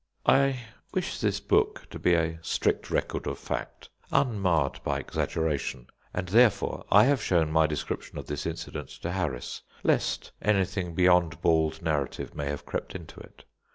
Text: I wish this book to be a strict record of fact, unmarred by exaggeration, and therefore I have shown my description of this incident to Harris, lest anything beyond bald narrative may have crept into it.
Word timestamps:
I 0.25 0.57
wish 0.95 1.19
this 1.21 1.39
book 1.39 1.87
to 1.91 1.99
be 1.99 2.15
a 2.15 2.39
strict 2.41 2.89
record 2.89 3.27
of 3.27 3.37
fact, 3.37 3.91
unmarred 4.11 4.79
by 4.83 4.97
exaggeration, 4.97 5.85
and 6.11 6.27
therefore 6.29 6.85
I 6.91 7.03
have 7.03 7.21
shown 7.21 7.51
my 7.51 7.67
description 7.67 8.17
of 8.17 8.25
this 8.25 8.47
incident 8.47 8.89
to 9.03 9.11
Harris, 9.11 9.61
lest 9.83 10.31
anything 10.41 10.95
beyond 10.95 11.39
bald 11.43 11.83
narrative 11.83 12.33
may 12.33 12.47
have 12.47 12.65
crept 12.65 12.95
into 12.95 13.19
it. 13.19 13.45